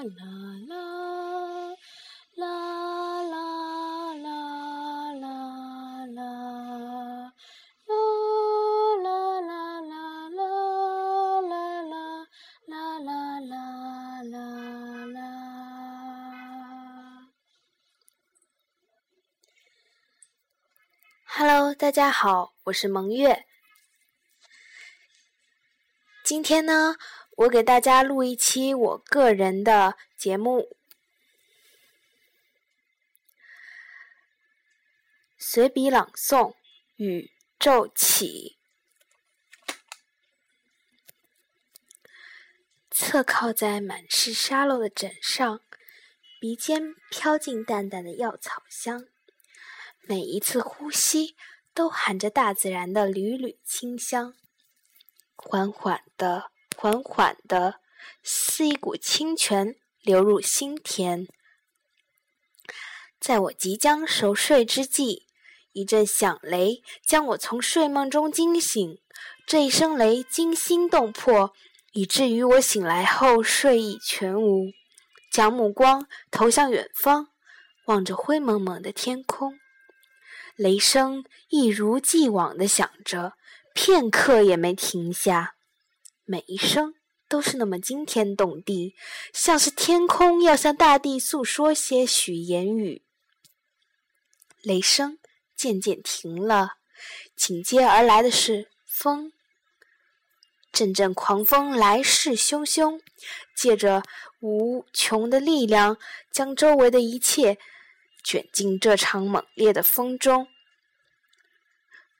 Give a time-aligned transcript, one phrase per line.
[0.00, 0.06] 啦
[0.66, 0.76] 啦
[2.36, 2.46] 啦
[3.22, 5.26] 啦啦啦
[6.06, 6.30] 啦啦
[8.96, 9.76] 啦啦啦
[12.66, 14.38] 啦啦啦啦
[15.04, 15.18] 啦
[21.26, 23.44] ！Hello，大家好，我是蒙月，
[26.24, 26.96] 今天呢。
[27.36, 30.76] 我给大家录一期我个人的节目，
[35.38, 36.52] 随笔朗诵
[36.96, 38.58] 《宇宙起》。
[42.90, 45.62] 侧靠在满是沙漏的枕上，
[46.38, 49.08] 鼻尖飘进淡淡的药草香。
[50.02, 51.34] 每一次呼吸
[51.72, 54.34] 都含着大自然的缕缕清香，
[55.34, 56.50] 缓缓的，
[56.82, 57.74] 缓缓的，
[58.22, 61.28] 似一股清泉流入心田。
[63.20, 65.26] 在我即将熟睡之际，
[65.72, 68.98] 一阵响雷将我从睡梦中惊醒。
[69.46, 71.52] 这一声雷惊心动魄，
[71.92, 74.72] 以至于我醒来后睡意全无，
[75.30, 77.28] 将目光投向远方，
[77.88, 79.60] 望着灰蒙蒙的天空。
[80.56, 83.34] 雷声一如既往的响着，
[83.74, 85.56] 片刻也没停下。
[86.30, 86.94] 每一声
[87.28, 88.94] 都是那么惊天动地，
[89.32, 93.02] 像是天空要向大地诉说些许言语。
[94.62, 95.18] 雷声
[95.56, 96.74] 渐渐停了，
[97.34, 99.32] 紧接而来的是风。
[100.70, 103.00] 阵阵狂风来势汹汹，
[103.56, 104.04] 借着
[104.38, 105.98] 无穷的力量，
[106.30, 107.58] 将周围的一切。
[108.22, 110.46] 卷进这场猛烈的风中，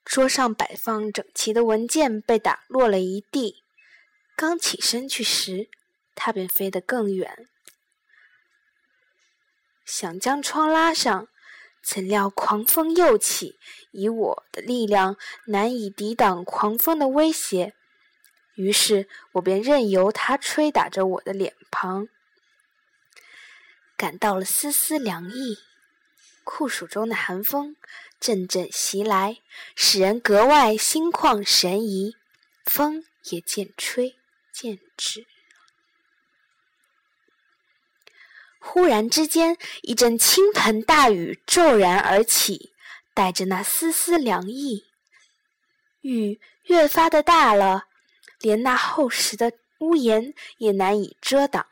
[0.04, 3.62] 桌上摆放整齐的文件被打落了一地。
[4.40, 5.68] 刚起身去时，
[6.14, 7.46] 它便飞得更远。
[9.84, 11.28] 想将窗拉上，
[11.82, 13.58] 怎料狂风又起，
[13.90, 15.18] 以我的力量
[15.48, 17.74] 难以抵挡狂风的威胁，
[18.54, 22.08] 于是我便任由它吹打着我的脸庞，
[23.94, 25.58] 感到了丝丝凉意。
[26.44, 27.76] 酷暑中的寒风
[28.18, 29.42] 阵阵袭来，
[29.76, 32.16] 使人格外心旷神怡。
[32.64, 34.16] 风也渐吹
[34.60, 35.26] 渐止。
[38.58, 42.74] 忽然之间，一阵倾盆大雨骤然而起，
[43.14, 44.84] 带着那丝丝凉意。
[46.02, 47.86] 雨越发的大了，
[48.38, 51.66] 连那厚实的屋檐也难以遮挡。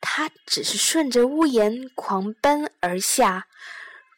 [0.00, 3.48] 它只是顺着屋檐狂奔而下。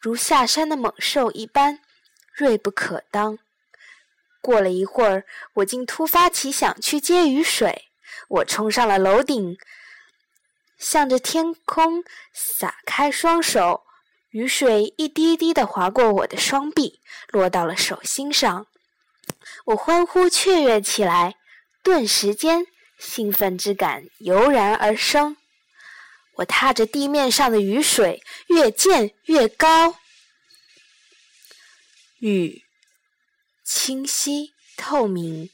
[0.02, 1.80] 如下山的猛兽一般，
[2.34, 3.38] 锐不可当。
[4.40, 5.24] 过了一会儿，
[5.54, 7.86] 我竟突发奇想去接雨水。
[8.28, 9.56] 我冲上了楼顶，
[10.78, 13.82] 向着天空撒开双手，
[14.30, 18.66] 雨水一滴滴地划过我的双臂，落到了手心上。
[19.66, 21.36] 我欢呼雀跃起来，
[21.82, 22.66] 顿时间
[22.98, 25.36] 兴奋之感油然而生。
[26.36, 29.96] 我踏着地面上的雨水，越溅越高。
[32.18, 32.64] 雨
[33.72, 35.48] 清晰透明，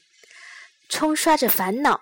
[0.89, 2.01] 冲刷着烦恼，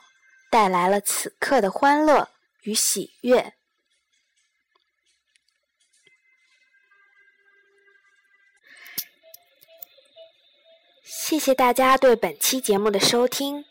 [0.50, 2.30] 带来了此刻的欢乐
[2.62, 3.54] 与喜悦。
[11.04, 13.66] 谢谢大家对本期节目的收听。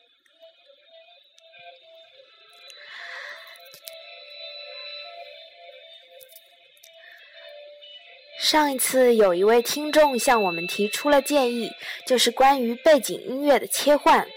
[8.44, 11.70] 上一次有一位听众向我们提出了建议，
[12.06, 14.28] 就是关于背景音乐的切换。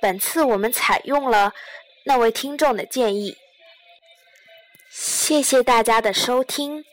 [0.00, 1.52] 本次我们采用了
[2.04, 3.36] 那位听众的建议。
[4.88, 6.84] 谢谢大家的收听，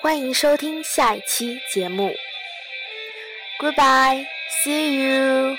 [0.00, 2.14] 欢迎收听下一期节目。
[3.58, 5.56] Goodbye，see you。